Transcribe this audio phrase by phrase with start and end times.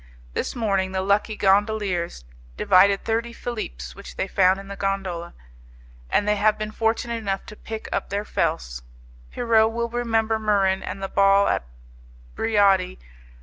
[0.33, 2.25] This morning the lucky gondoliers
[2.57, 5.35] divided thirty philippes which they found in the gondola,
[6.09, 8.81] and they have been fortunate enough to pick up their 'felce'.
[9.31, 11.65] Pierrot will remember Muran and the ball at
[12.35, 12.97] Briati.